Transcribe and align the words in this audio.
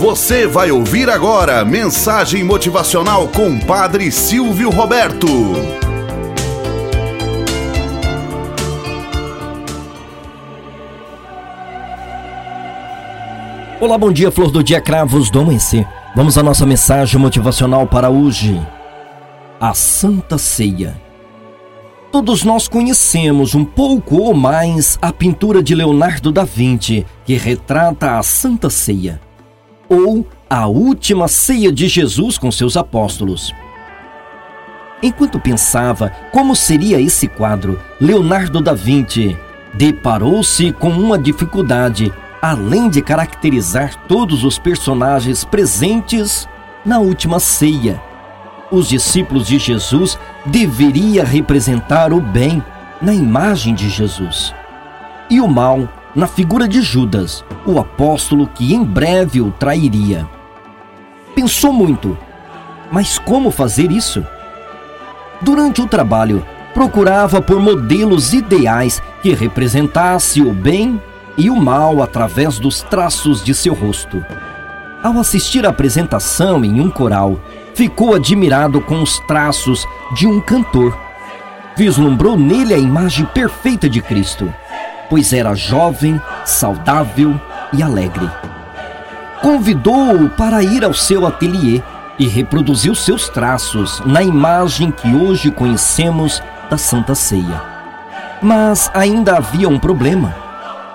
Você 0.00 0.46
vai 0.46 0.70
ouvir 0.70 1.10
agora 1.10 1.62
mensagem 1.62 2.42
motivacional 2.42 3.28
com 3.28 3.58
Padre 3.58 4.10
Silvio 4.10 4.70
Roberto. 4.70 5.26
Olá, 13.78 13.98
bom 13.98 14.10
dia, 14.10 14.30
flor 14.30 14.50
do 14.50 14.64
dia, 14.64 14.80
cravos 14.80 15.28
do 15.28 15.40
amanhecer. 15.40 15.86
Vamos 16.16 16.38
à 16.38 16.42
nossa 16.42 16.64
mensagem 16.64 17.20
motivacional 17.20 17.86
para 17.86 18.08
hoje. 18.08 18.58
A 19.60 19.74
Santa 19.74 20.38
Ceia. 20.38 20.98
Todos 22.10 22.42
nós 22.42 22.66
conhecemos 22.66 23.54
um 23.54 23.66
pouco 23.66 24.16
ou 24.16 24.32
mais 24.32 24.98
a 25.02 25.12
pintura 25.12 25.62
de 25.62 25.74
Leonardo 25.74 26.32
da 26.32 26.44
Vinci, 26.44 27.04
que 27.22 27.36
retrata 27.36 28.18
a 28.18 28.22
Santa 28.22 28.70
Ceia 28.70 29.20
ou 29.90 30.24
a 30.48 30.66
última 30.68 31.26
ceia 31.26 31.72
de 31.72 31.88
Jesus 31.88 32.38
com 32.38 32.50
seus 32.50 32.76
apóstolos. 32.76 33.52
Enquanto 35.02 35.40
pensava 35.40 36.12
como 36.30 36.54
seria 36.54 37.00
esse 37.00 37.26
quadro, 37.26 37.80
Leonardo 38.00 38.60
da 38.60 38.72
Vinci 38.72 39.36
deparou-se 39.74 40.72
com 40.72 40.90
uma 40.90 41.18
dificuldade, 41.18 42.12
além 42.40 42.88
de 42.88 43.02
caracterizar 43.02 44.06
todos 44.06 44.44
os 44.44 44.58
personagens 44.58 45.44
presentes 45.44 46.48
na 46.84 46.98
última 47.00 47.40
ceia. 47.40 48.00
Os 48.70 48.88
discípulos 48.88 49.48
de 49.48 49.58
Jesus 49.58 50.18
deveria 50.46 51.24
representar 51.24 52.12
o 52.12 52.20
bem 52.20 52.62
na 53.02 53.12
imagem 53.12 53.74
de 53.74 53.88
Jesus 53.88 54.54
e 55.28 55.40
o 55.40 55.48
mal 55.48 55.88
na 56.14 56.26
figura 56.26 56.66
de 56.66 56.82
Judas, 56.82 57.44
o 57.64 57.78
apóstolo 57.78 58.46
que 58.46 58.74
em 58.74 58.82
breve 58.82 59.40
o 59.40 59.50
trairia. 59.52 60.28
Pensou 61.34 61.72
muito, 61.72 62.18
mas 62.90 63.18
como 63.18 63.50
fazer 63.50 63.90
isso? 63.92 64.24
Durante 65.40 65.80
o 65.80 65.86
trabalho, 65.86 66.44
procurava 66.74 67.40
por 67.40 67.60
modelos 67.60 68.32
ideais 68.32 69.00
que 69.22 69.32
representasse 69.34 70.42
o 70.42 70.52
bem 70.52 71.00
e 71.36 71.48
o 71.48 71.56
mal 71.56 72.02
através 72.02 72.58
dos 72.58 72.82
traços 72.82 73.42
de 73.42 73.54
seu 73.54 73.72
rosto. 73.72 74.24
Ao 75.02 75.18
assistir 75.18 75.64
à 75.64 75.70
apresentação 75.70 76.64
em 76.64 76.80
um 76.80 76.90
coral, 76.90 77.40
ficou 77.74 78.14
admirado 78.14 78.80
com 78.80 79.00
os 79.00 79.18
traços 79.20 79.86
de 80.14 80.26
um 80.26 80.40
cantor. 80.40 80.96
Vislumbrou 81.76 82.36
nele 82.36 82.74
a 82.74 82.78
imagem 82.78 83.24
perfeita 83.26 83.88
de 83.88 84.02
Cristo 84.02 84.52
pois 85.10 85.32
era 85.32 85.54
jovem, 85.54 86.22
saudável 86.44 87.38
e 87.72 87.82
alegre. 87.82 88.30
Convidou-o 89.42 90.30
para 90.30 90.62
ir 90.62 90.84
ao 90.84 90.94
seu 90.94 91.26
ateliê 91.26 91.82
e 92.18 92.28
reproduziu 92.28 92.94
seus 92.94 93.28
traços 93.28 94.00
na 94.06 94.22
imagem 94.22 94.90
que 94.90 95.12
hoje 95.14 95.50
conhecemos 95.50 96.42
da 96.70 96.78
Santa 96.78 97.14
Ceia. 97.14 97.60
Mas 98.40 98.90
ainda 98.94 99.36
havia 99.36 99.68
um 99.68 99.78
problema. 99.78 100.34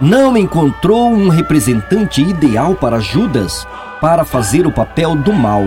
Não 0.00 0.36
encontrou 0.36 1.12
um 1.12 1.28
representante 1.28 2.20
ideal 2.20 2.74
para 2.74 3.00
Judas 3.00 3.66
para 4.00 4.24
fazer 4.24 4.66
o 4.66 4.72
papel 4.72 5.14
do 5.14 5.32
mal. 5.32 5.64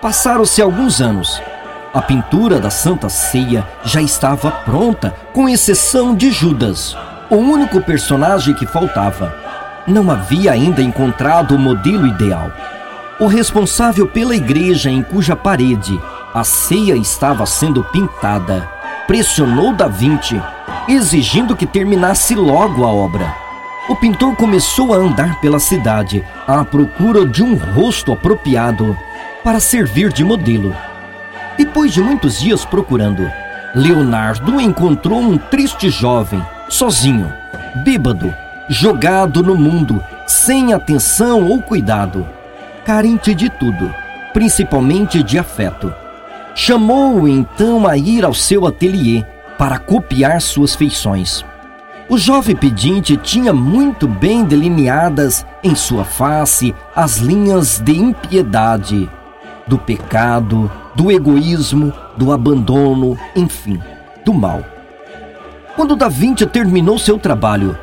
Passaram-se 0.00 0.62
alguns 0.62 1.00
anos 1.00 1.42
a 1.94 2.02
pintura 2.02 2.58
da 2.58 2.68
Santa 2.68 3.08
Ceia 3.08 3.66
já 3.84 4.02
estava 4.02 4.50
pronta, 4.50 5.14
com 5.32 5.48
exceção 5.48 6.14
de 6.14 6.30
Judas, 6.30 6.96
o 7.30 7.36
único 7.36 7.80
personagem 7.80 8.52
que 8.52 8.66
faltava. 8.66 9.34
Não 9.86 10.10
havia 10.10 10.52
ainda 10.52 10.82
encontrado 10.82 11.54
o 11.54 11.58
modelo 11.58 12.06
ideal. 12.06 12.50
O 13.20 13.26
responsável 13.26 14.08
pela 14.08 14.34
igreja 14.34 14.90
em 14.90 15.02
cuja 15.02 15.36
parede 15.36 15.98
a 16.34 16.42
ceia 16.42 16.96
estava 16.96 17.46
sendo 17.46 17.84
pintada 17.84 18.68
pressionou 19.06 19.74
Da 19.74 19.86
Vinci, 19.86 20.40
exigindo 20.88 21.56
que 21.56 21.66
terminasse 21.66 22.34
logo 22.34 22.84
a 22.84 22.92
obra. 22.92 23.34
O 23.88 23.94
pintor 23.94 24.34
começou 24.34 24.94
a 24.94 24.96
andar 24.96 25.40
pela 25.40 25.58
cidade 25.58 26.24
à 26.46 26.64
procura 26.64 27.26
de 27.26 27.42
um 27.42 27.54
rosto 27.54 28.12
apropriado 28.12 28.96
para 29.42 29.60
servir 29.60 30.10
de 30.12 30.24
modelo. 30.24 30.74
Depois 31.56 31.92
de 31.92 32.00
muitos 32.00 32.40
dias 32.40 32.64
procurando, 32.64 33.30
Leonardo 33.74 34.60
encontrou 34.60 35.20
um 35.20 35.38
triste 35.38 35.88
jovem, 35.88 36.44
sozinho, 36.68 37.32
bêbado, 37.84 38.34
jogado 38.68 39.42
no 39.42 39.56
mundo, 39.56 40.02
sem 40.26 40.72
atenção 40.72 41.46
ou 41.48 41.62
cuidado, 41.62 42.26
carente 42.84 43.34
de 43.34 43.48
tudo, 43.48 43.92
principalmente 44.32 45.22
de 45.22 45.38
afeto. 45.38 45.94
Chamou-o 46.54 47.28
então 47.28 47.86
a 47.86 47.96
ir 47.96 48.24
ao 48.24 48.34
seu 48.34 48.66
ateliê 48.66 49.24
para 49.58 49.78
copiar 49.78 50.40
suas 50.40 50.74
feições. 50.74 51.44
O 52.08 52.18
jovem 52.18 52.54
pedinte 52.54 53.16
tinha 53.16 53.52
muito 53.52 54.06
bem 54.06 54.44
delineadas 54.44 55.46
em 55.62 55.74
sua 55.74 56.04
face 56.04 56.74
as 56.94 57.18
linhas 57.18 57.80
de 57.80 57.98
impiedade, 57.98 59.10
do 59.66 59.78
pecado, 59.78 60.70
do 60.94 61.10
egoísmo, 61.10 61.92
do 62.16 62.32
abandono, 62.32 63.18
enfim, 63.34 63.80
do 64.24 64.32
mal. 64.32 64.62
Quando 65.74 65.96
Da 65.96 66.08
Vinci 66.08 66.46
terminou 66.46 66.98
seu 66.98 67.18
trabalho, 67.18 67.76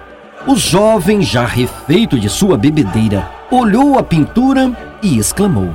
o 0.47 0.55
jovem, 0.55 1.21
já 1.21 1.45
refeito 1.45 2.19
de 2.19 2.29
sua 2.29 2.57
bebedeira, 2.57 3.29
olhou 3.51 3.97
a 3.99 4.03
pintura 4.03 4.71
e 5.01 5.17
exclamou: 5.17 5.69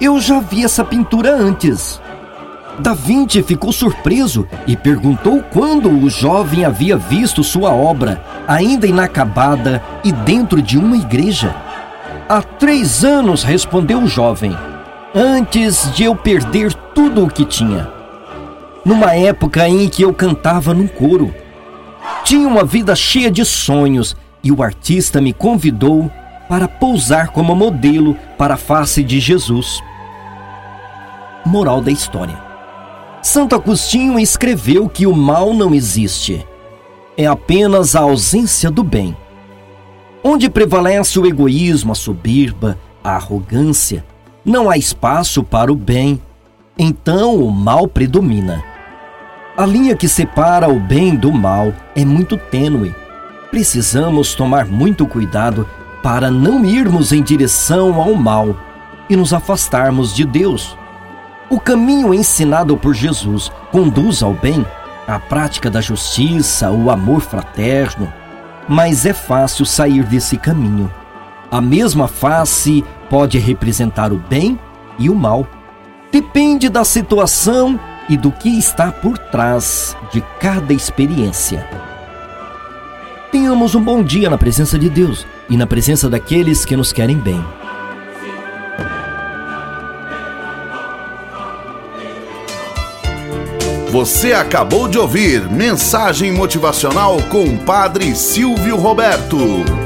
Eu 0.00 0.20
já 0.20 0.40
vi 0.40 0.64
essa 0.64 0.84
pintura 0.84 1.34
antes. 1.34 2.00
Da 2.78 2.92
Vinci 2.92 3.42
ficou 3.42 3.72
surpreso 3.72 4.46
e 4.66 4.76
perguntou 4.76 5.42
quando 5.50 5.88
o 5.88 6.10
jovem 6.10 6.64
havia 6.64 6.96
visto 6.98 7.42
sua 7.42 7.70
obra, 7.70 8.22
ainda 8.46 8.86
inacabada 8.86 9.82
e 10.04 10.12
dentro 10.12 10.60
de 10.60 10.76
uma 10.76 10.96
igreja. 10.96 11.54
Há 12.28 12.42
três 12.42 13.02
anos, 13.02 13.42
respondeu 13.42 14.00
o 14.02 14.08
jovem 14.08 14.54
antes 15.18 15.90
de 15.94 16.04
eu 16.04 16.14
perder 16.14 16.74
tudo 16.94 17.24
o 17.24 17.30
que 17.30 17.46
tinha. 17.46 17.90
Numa 18.84 19.14
época 19.14 19.66
em 19.66 19.88
que 19.88 20.02
eu 20.02 20.12
cantava 20.12 20.74
num 20.74 20.86
coro. 20.86 21.34
Tinha 22.22 22.46
uma 22.46 22.62
vida 22.62 22.94
cheia 22.94 23.30
de 23.30 23.42
sonhos 23.42 24.14
e 24.44 24.52
o 24.52 24.62
artista 24.62 25.18
me 25.18 25.32
convidou 25.32 26.12
para 26.50 26.68
pousar 26.68 27.28
como 27.28 27.56
modelo 27.56 28.14
para 28.36 28.54
a 28.54 28.58
face 28.58 29.02
de 29.02 29.18
Jesus. 29.18 29.82
Moral 31.46 31.80
da 31.80 31.90
história: 31.90 32.38
Santo 33.22 33.54
Agostinho 33.54 34.18
escreveu 34.20 34.86
que 34.86 35.06
o 35.06 35.16
mal 35.16 35.54
não 35.54 35.74
existe, 35.74 36.46
é 37.16 37.26
apenas 37.26 37.96
a 37.96 38.00
ausência 38.00 38.70
do 38.70 38.84
bem. 38.84 39.16
Onde 40.22 40.50
prevalece 40.50 41.18
o 41.18 41.24
egoísmo, 41.24 41.92
a 41.92 41.94
soberba, 41.94 42.78
a 43.02 43.12
arrogância, 43.12 44.04
não 44.46 44.70
há 44.70 44.78
espaço 44.78 45.42
para 45.42 45.72
o 45.72 45.74
bem, 45.74 46.22
então 46.78 47.34
o 47.34 47.50
mal 47.50 47.88
predomina. 47.88 48.62
A 49.56 49.66
linha 49.66 49.96
que 49.96 50.08
separa 50.08 50.68
o 50.68 50.78
bem 50.78 51.16
do 51.16 51.32
mal 51.32 51.74
é 51.96 52.04
muito 52.04 52.36
tênue. 52.36 52.94
Precisamos 53.50 54.36
tomar 54.36 54.66
muito 54.66 55.04
cuidado 55.04 55.68
para 56.00 56.30
não 56.30 56.64
irmos 56.64 57.10
em 57.10 57.24
direção 57.24 58.00
ao 58.00 58.14
mal 58.14 58.56
e 59.10 59.16
nos 59.16 59.32
afastarmos 59.32 60.14
de 60.14 60.24
Deus. 60.24 60.78
O 61.50 61.58
caminho 61.58 62.14
ensinado 62.14 62.76
por 62.76 62.94
Jesus 62.94 63.50
conduz 63.72 64.22
ao 64.22 64.32
bem, 64.32 64.64
à 65.08 65.18
prática 65.18 65.68
da 65.68 65.80
justiça, 65.80 66.70
o 66.70 66.88
amor 66.88 67.20
fraterno, 67.20 68.12
mas 68.68 69.06
é 69.06 69.12
fácil 69.12 69.66
sair 69.66 70.04
desse 70.04 70.36
caminho. 70.36 70.88
A 71.56 71.60
mesma 71.62 72.06
face 72.06 72.84
pode 73.08 73.38
representar 73.38 74.12
o 74.12 74.18
bem 74.18 74.58
e 74.98 75.08
o 75.08 75.14
mal. 75.14 75.46
Depende 76.12 76.68
da 76.68 76.84
situação 76.84 77.80
e 78.10 78.14
do 78.14 78.30
que 78.30 78.58
está 78.58 78.92
por 78.92 79.16
trás 79.16 79.96
de 80.12 80.22
cada 80.38 80.74
experiência. 80.74 81.66
Tenhamos 83.32 83.74
um 83.74 83.82
bom 83.82 84.02
dia 84.02 84.28
na 84.28 84.36
presença 84.36 84.78
de 84.78 84.90
Deus 84.90 85.26
e 85.48 85.56
na 85.56 85.66
presença 85.66 86.10
daqueles 86.10 86.66
que 86.66 86.76
nos 86.76 86.92
querem 86.92 87.16
bem. 87.16 87.42
Você 93.88 94.34
acabou 94.34 94.88
de 94.88 94.98
ouvir 94.98 95.48
Mensagem 95.50 96.32
Motivacional 96.32 97.16
com 97.30 97.44
o 97.44 97.58
Padre 97.60 98.14
Silvio 98.14 98.76
Roberto. 98.76 99.85